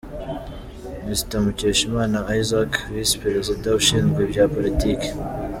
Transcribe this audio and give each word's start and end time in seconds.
Mr. 1.07 1.35
Mukeshimana 1.43 2.19
Isaac, 2.39 2.71
Visi-Perezida 2.93 3.67
ushinzwe 3.79 4.19
ibya 4.25 4.45
Politiki; 4.55 5.07